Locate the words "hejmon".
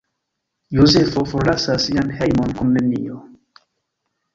2.23-2.59